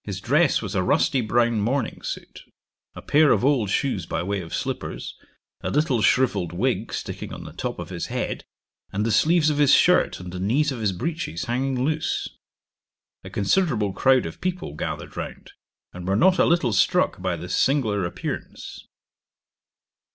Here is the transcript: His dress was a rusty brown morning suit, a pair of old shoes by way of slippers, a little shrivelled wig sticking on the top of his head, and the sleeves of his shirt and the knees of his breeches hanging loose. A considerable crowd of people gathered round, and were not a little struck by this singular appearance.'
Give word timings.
His 0.00 0.18
dress 0.18 0.62
was 0.62 0.74
a 0.74 0.82
rusty 0.82 1.20
brown 1.20 1.60
morning 1.60 2.00
suit, 2.00 2.44
a 2.94 3.02
pair 3.02 3.30
of 3.32 3.44
old 3.44 3.68
shoes 3.68 4.06
by 4.06 4.22
way 4.22 4.40
of 4.40 4.54
slippers, 4.54 5.14
a 5.60 5.68
little 5.70 6.00
shrivelled 6.00 6.54
wig 6.54 6.90
sticking 6.90 7.34
on 7.34 7.44
the 7.44 7.52
top 7.52 7.78
of 7.78 7.90
his 7.90 8.06
head, 8.06 8.44
and 8.94 9.04
the 9.04 9.12
sleeves 9.12 9.50
of 9.50 9.58
his 9.58 9.74
shirt 9.74 10.20
and 10.20 10.32
the 10.32 10.40
knees 10.40 10.72
of 10.72 10.80
his 10.80 10.92
breeches 10.92 11.44
hanging 11.44 11.84
loose. 11.84 12.30
A 13.24 13.28
considerable 13.28 13.92
crowd 13.92 14.24
of 14.24 14.40
people 14.40 14.72
gathered 14.74 15.18
round, 15.18 15.52
and 15.92 16.08
were 16.08 16.16
not 16.16 16.38
a 16.38 16.46
little 16.46 16.72
struck 16.72 17.20
by 17.20 17.36
this 17.36 17.54
singular 17.54 18.06
appearance.' 18.06 18.88